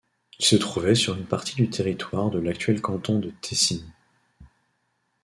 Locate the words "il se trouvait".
0.39-0.95